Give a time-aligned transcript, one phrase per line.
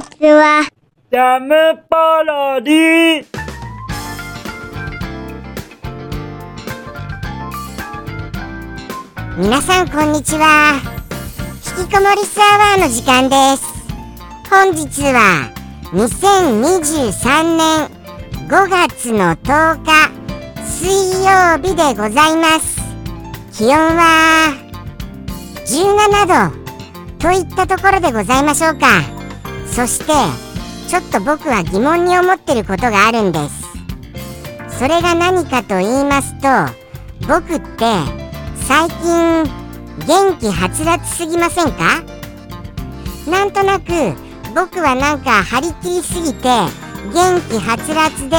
[0.00, 0.68] ちは。
[1.10, 1.54] ジャム
[1.88, 3.26] パロディ。
[9.38, 10.80] 皆さんこんにちは。
[11.78, 13.64] 引きこもりスアワーの時間です。
[14.50, 15.52] 本日は
[15.92, 17.90] 2023年
[18.48, 20.10] 5月の10日
[20.64, 22.76] 水曜日でございます。
[23.52, 24.52] 気温は
[25.66, 26.66] 17度
[27.18, 29.15] といったところでございましょうか
[29.76, 30.06] そして
[30.88, 33.38] ちょっと僕は疑問に思ってることがあるんで
[34.70, 34.78] す。
[34.78, 36.48] それが何かと言いますと
[37.28, 37.84] 僕って
[38.66, 39.44] 最近
[40.06, 42.02] 元気はつらつすぎませんか？
[43.30, 44.16] なんとなく
[44.54, 46.48] 僕はなんか張り切りすぎて
[47.12, 48.36] 元気はつらつで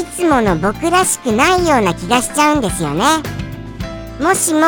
[0.00, 3.02] いつもの僕らしくないような気がしちゃうんですよね。
[4.20, 4.60] もしも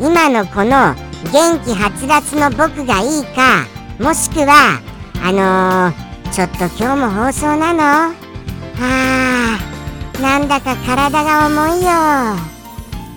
[0.00, 0.96] 今のこの
[1.32, 3.64] 元気はつらつの僕がいいか
[4.00, 4.80] もしくは
[5.22, 7.82] あのー、ちょっと今日も放送なの？
[7.82, 9.58] は
[10.18, 11.90] あなんだか体が重いよ。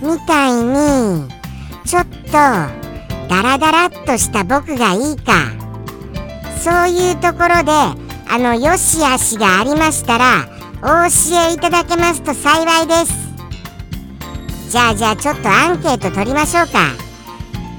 [0.02, 1.28] みたいに
[1.84, 5.52] ちょっとダラダラっとした僕がいいか。
[6.62, 7.72] そういうところで
[8.28, 10.46] あのよしあしがありましたら
[10.82, 13.12] お教えいただけますと幸いです。
[14.70, 16.80] じゃあじゃあちょっとアンケート取りましょうか。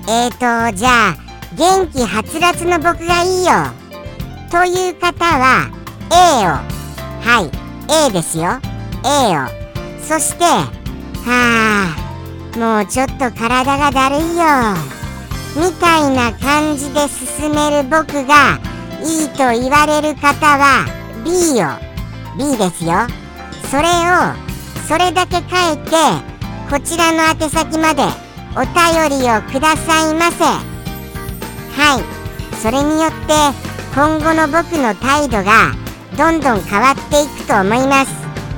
[0.07, 0.37] えーと
[0.77, 1.15] じゃあ
[1.55, 3.51] 元気はつらつの僕がいいよ。
[4.51, 5.71] という方は
[6.11, 6.49] A を
[7.21, 8.59] はい A ですよ。
[9.05, 9.47] A を。
[10.03, 11.95] そしては
[12.55, 14.91] あもうちょっと体がだるいよ。
[15.55, 18.59] みたいな感じで進める僕が
[19.01, 20.85] いいと言われる方は
[21.23, 21.79] B よ
[22.37, 23.07] B ですよ。
[23.69, 24.35] それを
[24.85, 25.91] それだけ書いて
[26.69, 28.03] こちらの宛先まで
[28.57, 30.43] お便りをくださいませ。
[30.43, 32.21] はい。
[32.61, 35.73] それによって今後の僕の態度が
[36.17, 38.11] どんどん変わっていくと思います。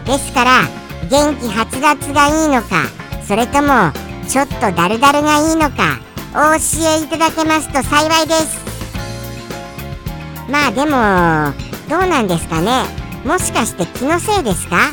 [0.06, 0.62] ですから
[1.10, 2.88] 元気はつらつがいいのか
[3.26, 3.92] それとも
[4.30, 6.00] ちょっとダルダルがいいのか
[6.34, 8.64] お教えいただけますと幸いです。
[10.50, 11.54] まあでも
[11.90, 12.84] どうなんですかね。
[13.26, 14.92] もしかして気のせいですか？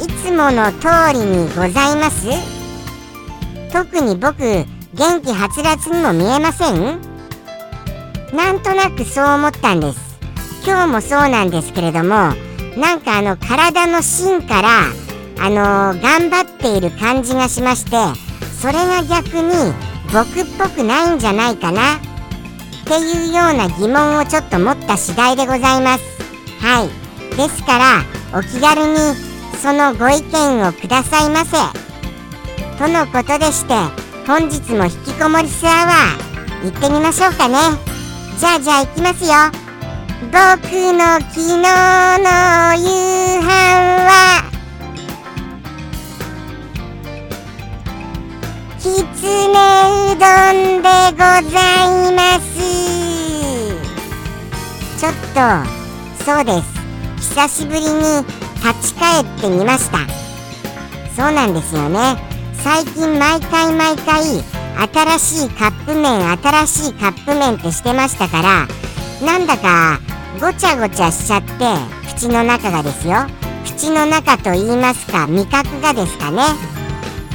[0.00, 2.26] いつもの通りにございます？
[3.72, 4.66] 特に僕元
[5.22, 6.98] 気はつらつにも見えません？
[8.32, 10.10] なんとなくそう思ったんです。
[10.64, 12.34] 今日もそうなんですけれども
[12.76, 14.68] なんかあの体の芯から
[15.38, 17.96] あのー、頑張っている感じがしまして
[18.60, 19.54] それが逆に
[20.12, 22.00] 僕っぽくないんじゃないかなっ
[22.84, 26.04] ていうような疑問をちょっと持った次第でございます。
[26.60, 27.36] はい。
[27.36, 28.02] ですから
[28.38, 28.98] お気軽に
[29.62, 31.56] そのご意見をくださいませ。
[32.78, 33.74] とのことでして
[34.26, 37.89] 本日も引きこもりスアワー行ってみましょうかね。
[38.40, 39.32] じゃあじゃあ行きますよ。
[40.32, 41.60] 僕の昨日の
[42.74, 42.88] 夕
[43.38, 43.44] 飯
[44.08, 44.48] は
[48.78, 48.82] き
[49.14, 49.58] つね
[50.14, 50.24] うど
[50.54, 51.18] んでご
[51.50, 52.48] ざいます。
[54.98, 56.62] ちょっとそうで
[57.18, 57.28] す。
[57.34, 58.24] 久しぶりに
[58.64, 59.98] 立ち返ってみました。
[61.14, 62.16] そうなんですよね。
[62.62, 64.24] 最近毎回毎回
[64.80, 68.66] 新しいカップ麺新しいカップ麺ってしてましたから
[69.24, 70.00] なんだか
[70.40, 73.14] ごちゃごちゃしちゃって口の中がですよ。
[73.64, 76.42] 口の中と言いますか味覚がですかね。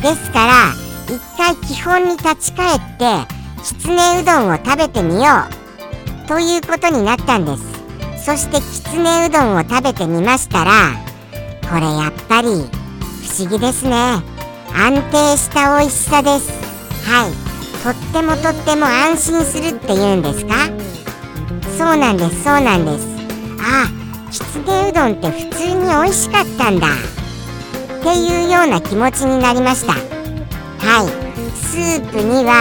[0.02, 0.54] ですから
[1.08, 3.34] 一回基本に立ち返って
[3.64, 5.32] きつねうどんを食べてみよ
[6.24, 6.28] う。
[6.28, 8.26] ということになったんです。
[8.26, 10.72] そしてきつねうどんを食べてみましたら
[11.70, 13.92] これやっぱり不思議ですね。
[14.74, 16.65] 安定した美味しさです。
[17.06, 17.32] はい。
[17.84, 20.56] とってもとっても安心するっていうんですか？
[21.78, 23.08] そうなんですそうなんです。
[23.60, 23.88] あ
[24.32, 26.88] きつねうどんって普通に美味しかったんだ。
[26.88, 26.90] っ
[28.02, 29.94] ていうような気持ちになりました。
[29.94, 31.08] はい。
[31.56, 32.54] スープには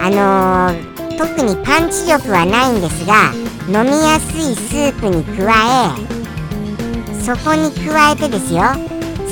[0.00, 3.32] あのー、特にパンチ力はないんですが
[3.68, 8.60] 飲みやすいスープに加えそこに加えてですよ。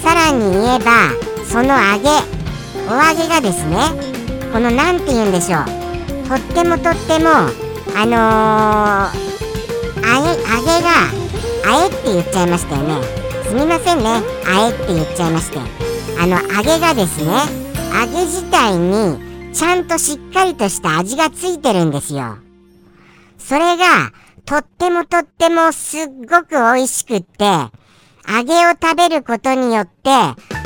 [0.02, 1.10] さらに言えば
[1.44, 2.08] その揚げ
[2.88, 4.15] お揚げがですね
[4.52, 5.64] この何て言うんでしょう。
[6.28, 9.10] とってもとってもあのー、あ
[10.18, 10.90] え揚げが
[11.68, 13.02] あえって言っちゃいましたよね。
[13.48, 14.22] すみませんね。
[14.46, 15.58] あえって言っちゃいまして。
[16.18, 17.32] あの揚げがですね
[17.92, 22.38] 揚げ自体にちゃんとしっかりとした味がついてるんですよ。
[23.38, 24.12] それが
[24.44, 27.44] とってもとってもすっごく美味しくって、
[28.28, 30.10] 揚げを食べることによって、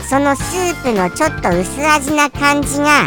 [0.09, 3.05] そのスープのちょっと薄味な感じが、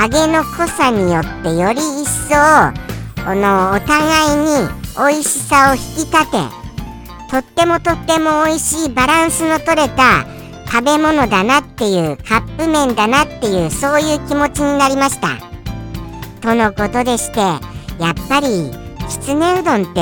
[0.00, 2.34] 揚げの濃さによってより一層、
[3.24, 6.38] このお互いに美味しさを引き立て
[7.28, 10.24] とってもとっても美味しいバランスの取れた
[10.70, 15.36] 食べ物だなっていうカップ麺だなっていうそういう気持ちになりました。
[16.40, 18.70] とのことでしてやっぱり
[19.08, 20.00] きつねうどんって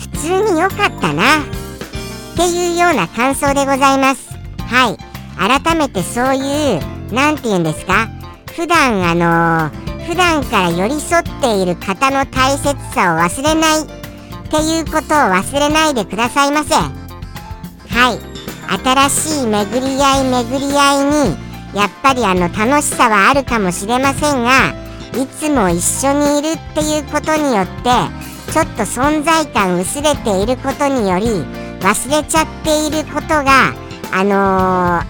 [0.00, 1.22] 普通に良かったな。
[1.42, 4.30] っていうような感想でございます。
[4.66, 4.96] はい。
[5.36, 6.80] 改めてそういう
[7.12, 8.08] 何て言うんですか？
[8.56, 15.00] 普段あのー、普段から寄り添っている方の大切さを忘れないっていうことを
[15.30, 16.74] 忘れないでくださいませ。
[16.74, 18.30] はい。
[18.70, 24.70] 新しい巡り合い巡り合いにやっぱりあの楽しさはあるかもしれませんが
[25.20, 27.90] いつも一緒にいるっていうことによって
[28.52, 31.26] ちょっと存在感薄れていることにより
[31.80, 33.74] 忘れちゃっていることが
[34.12, 35.04] あのー、あ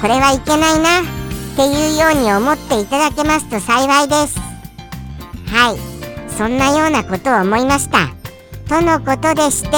[0.00, 4.38] これはいけないなっていうように思っっていただけますと幸いです。
[5.46, 5.78] はい。
[6.30, 8.08] そんなようなことを思いました。
[8.66, 9.76] とのことでして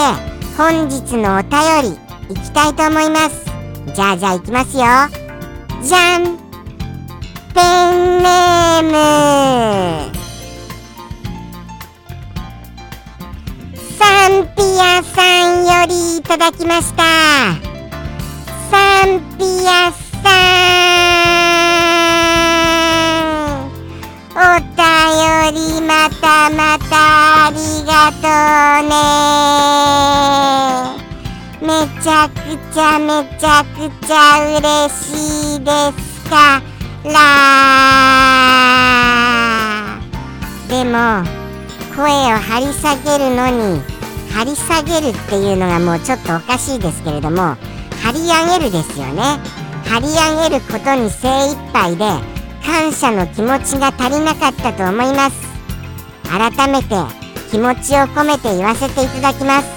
[0.57, 1.51] 本日のお便
[1.93, 3.45] りいきたいと思います。
[3.95, 4.85] じゃあじゃあいきますよ。
[5.83, 6.39] じゃん。
[7.53, 7.61] ペ
[7.91, 10.15] ンネーム。
[13.99, 17.03] サンピアさんよりいただきました。
[18.71, 20.04] サンピアさん。
[24.37, 28.27] お便りまたまたありがと
[28.85, 28.95] うね。
[31.63, 31.69] め
[32.03, 32.35] ちゃく
[32.75, 36.61] ちゃめちゃくちゃ嬉しいですか？
[37.05, 37.13] ら
[40.69, 41.23] でも
[41.95, 42.03] 声
[42.35, 43.81] を張り下げるのに
[44.33, 47.57] 張り下げるっていうのがもうちょっとおかしいですけれども
[48.03, 49.39] 張り上げるですよね。
[49.87, 52.05] 張り上げることに精一杯で
[52.65, 55.37] 感謝の気持ちが足りなかったと思います。
[56.25, 56.95] 改めて
[57.51, 59.69] 気持ちを込めて言わせていただきます。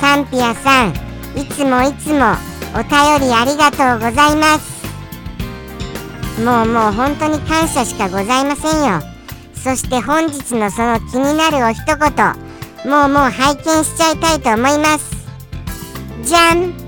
[0.00, 0.92] サンピアさん
[1.36, 2.34] いつもいつも
[2.74, 4.74] お便りありがとうございます。
[6.44, 9.00] もうもう本当に感謝しかございませんよ。
[9.54, 15.14] そして本日のその気になるお一言もうもう拝見しちゃいたいと思います。
[16.24, 16.83] じゃん。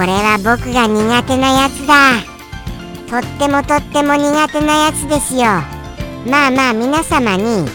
[0.00, 2.22] これは僕が苦手なやつだ。
[3.06, 5.42] とってもとっても苦手なやつですよ。
[6.26, 7.68] まあまあ皆様に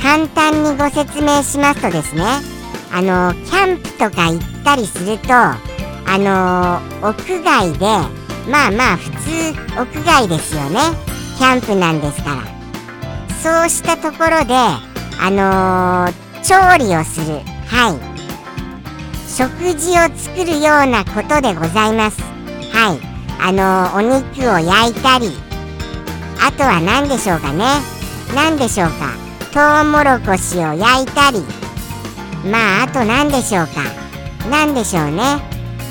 [0.00, 2.22] 簡単にご説明しますとですね。
[2.92, 5.58] あのキャンプとか行ったりするとあ
[6.16, 7.86] の屋外で
[8.48, 10.78] まあまあ普通屋外ですよね。
[11.38, 13.62] キャンプなんですから。
[13.62, 16.08] そうしたところであの
[16.44, 17.40] 調理をする。
[17.66, 18.13] はい。
[19.36, 22.22] 食事を作るようなことでございます。
[22.72, 23.00] はい。
[23.40, 25.32] あのお肉を焼いたり。
[26.40, 27.64] あとは何でしょうかね。
[28.32, 29.12] 何でしょうか。
[29.52, 31.42] トウモロコシを焼いたり。
[32.48, 33.82] まああと何でしょうか。
[34.48, 35.16] 何でしょうね。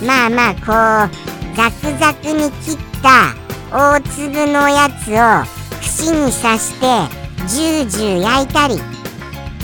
[0.07, 3.35] まあまあこうザクザクに切った
[3.77, 5.45] 大粒のやつを
[5.81, 6.87] 串に刺して
[7.49, 8.79] ジュージュー焼いたり。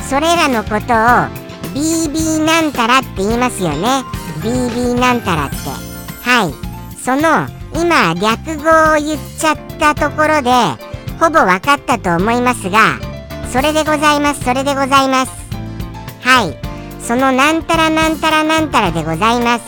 [0.10, 0.94] それらのこと
[1.38, 1.39] を
[1.74, 4.04] BB なんたらって言いますよね。
[4.42, 5.56] BB なんたらって。
[6.22, 6.54] はい。
[6.98, 10.52] その今略語を言っちゃったところで
[11.20, 13.00] ほぼ分かったと思いますが
[13.52, 14.44] それでございます。
[14.44, 15.32] それでございます。
[16.22, 16.58] はい。
[17.02, 19.66] そのなんたらなんたらなんたらでございます。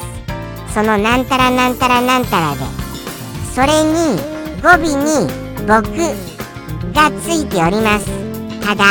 [0.73, 2.59] そのなんたらなんたらなんたらで。
[3.53, 4.17] それに
[4.61, 5.27] 語尾に
[5.67, 5.91] 僕
[6.93, 8.07] がついております。
[8.61, 8.85] ただ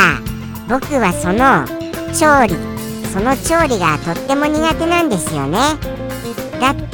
[0.69, 1.67] 僕はその
[2.13, 2.70] 調理
[3.13, 5.59] その調理がとっても苦手なんですよね。
[6.61, 6.91] だって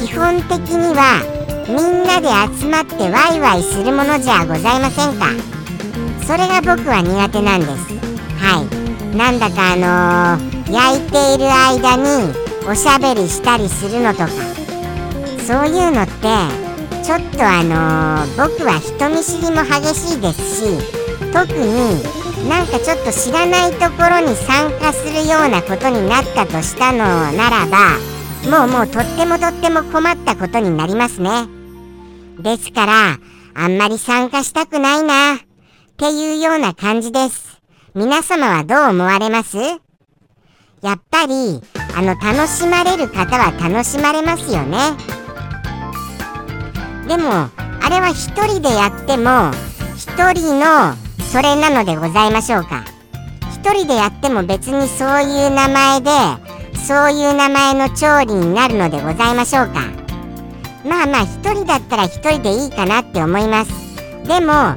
[0.00, 1.20] 基本的には
[1.68, 5.26] みんなで集まってワイワイするものじゃございませんか。
[6.26, 7.72] それが僕は苦手なんです。
[8.38, 9.16] はい。
[9.16, 12.32] なんだかあのー、焼いている間に
[12.66, 14.28] おしゃべりしたりするのとか。
[15.46, 16.72] そういうのって
[17.04, 20.78] ちょっとあのー、僕は人見知りも激しいですし
[21.34, 26.98] 特になんかちょっと知らないところに参加するようなことになったとしたの
[27.32, 27.98] ならば
[28.50, 31.48] もうもうとってもとっても困ったことになりますね。
[32.40, 33.18] ですから、
[33.54, 35.38] あんまり参加したくないな、っ
[35.96, 37.62] ていうような感じです。
[37.94, 39.56] 皆様はどう思われます？
[39.56, 41.62] やっぱり、
[41.96, 44.76] あの、楽しまれる方は楽しまれますよね。
[47.08, 49.52] でも、あれは一人でやっても、
[49.96, 50.94] 一人の
[51.34, 52.84] それなのでございましょうか。
[53.52, 56.10] 一人でやっても別にそういう名前で、
[56.86, 59.80] そういう名前の調理になるのでございましょうか。
[60.88, 63.72] まあまあ一人だったら一人でいいかなって思います。
[64.28, 64.76] でもわ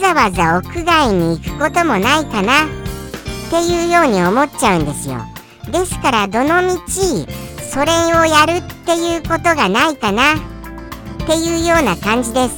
[0.00, 2.66] ざわざ屋外に行くこともないかな。
[2.66, 2.68] っ
[3.50, 5.16] ていうように思っちゃうんですよ。
[5.72, 7.26] ですからどのみち
[7.68, 10.34] それをやるっていうことがないかな。
[10.34, 10.36] っ
[11.26, 12.56] ていうような感じです。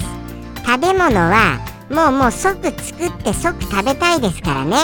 [0.66, 4.76] 食べ物はもうもう即作って即食べたいですからね。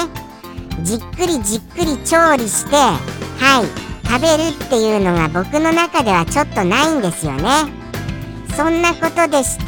[0.82, 7.48] じっくりじっくり調理してはい食べるっていうのが僕の中ではちょっとないんですよね。
[8.56, 9.64] そんなことでして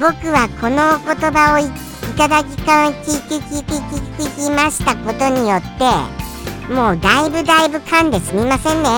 [0.00, 1.68] 僕はこのお言葉をい
[2.16, 3.74] ただきか聞き聞き
[4.22, 8.88] 聞きましたことによってもうだいぶだいぶ噛んですみませんね。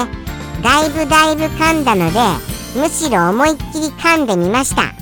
[0.63, 2.21] だいぶだいぶ噛んだので
[2.79, 4.93] むしろ思いっきり噛んでみました。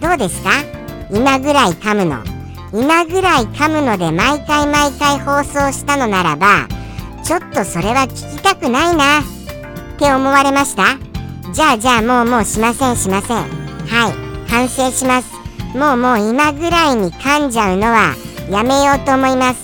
[0.00, 0.81] どうですか？
[1.12, 2.24] 今ぐらい噛むの。
[2.72, 6.66] 今ぐらい噛むので毎回毎回放送したのならば
[7.22, 9.20] ちょっとそれは聞きたくないな。
[9.20, 9.24] っ
[9.98, 10.98] て思われました？
[11.52, 13.36] じゃあじゃあもうもうしませんしません。
[13.36, 13.44] は
[14.08, 14.48] い。
[14.48, 15.30] 反省します。
[15.76, 18.14] もうもう今ぐらいに噛んじゃうのは
[18.50, 19.60] やめようと思います。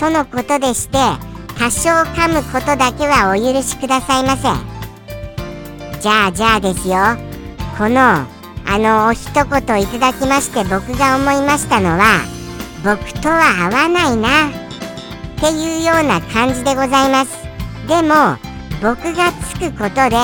[0.00, 0.98] とのことでして
[1.56, 4.42] 多少噛むことだけはお許しくださいませ。
[6.00, 6.96] じゃあじゃあですよ。
[7.78, 8.26] この
[8.72, 12.20] あの一言いただきまして僕が思いましたのは
[12.84, 14.52] 僕とは合わないなっ
[15.40, 17.36] ていうような感じでございます。
[17.88, 18.38] でも
[18.80, 20.16] 僕がつくことで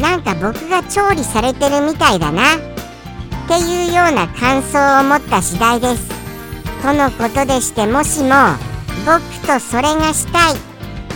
[0.00, 2.58] なんか僕が調理されてるみたいだなっ
[3.46, 6.08] ていうような感想を持った次第です。
[6.80, 8.30] とのことでしてもしも
[9.04, 10.54] 僕とそれがしたい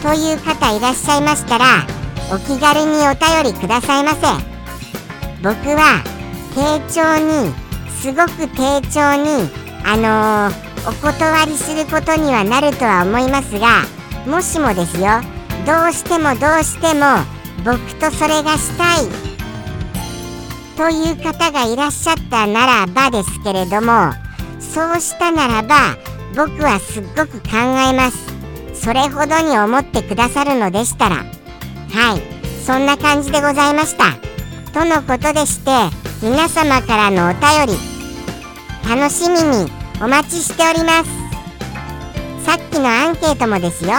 [0.03, 1.87] という方いらっしゃいましたら
[2.31, 4.21] お気軽にお便りくださいませ。
[5.43, 6.20] 僕は
[6.61, 7.55] 丁重に
[8.03, 9.51] すごく丁重に
[9.83, 13.85] あのー、お断りすることにはなるとは思いますが
[14.27, 15.09] もしもですよ
[15.65, 17.25] どうしてもどうしても
[17.65, 19.07] 僕とそれがしたい
[20.77, 24.13] という方がいらっしゃったならばですけれども
[24.61, 25.97] そうしたならば
[26.37, 27.57] 僕はすっごく考
[27.91, 28.19] えます。
[28.75, 31.17] それほどに思ってくださるのでしたら。
[31.17, 32.23] はい。
[32.65, 34.13] そんな感じでございました。
[34.73, 37.79] とのことでして皆様からのお便り
[38.87, 39.73] 楽しみに
[40.03, 41.11] お待ちしております。
[42.45, 43.93] さっきのアンケートもですよ。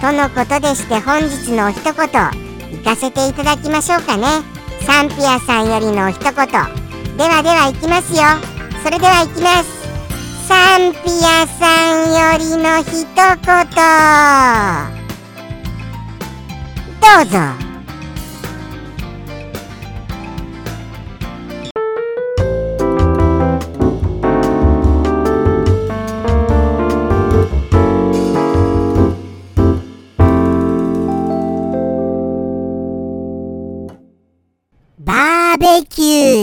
[0.00, 2.08] とのことでして本日のお一言行
[2.82, 4.26] かせていただきましょうかね。
[4.86, 6.34] サンピアさんよりのお一言。
[6.34, 8.22] ではでは行きますよ。
[8.82, 9.68] それでは行きます。
[10.48, 13.44] サンピアさんよりの一言。
[17.00, 17.69] どうぞ。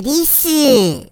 [0.08, 1.12] リスジ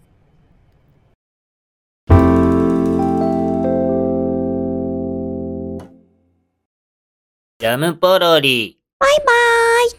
[7.60, 8.80] ャムポロリ。
[8.98, 9.92] バイバーイ。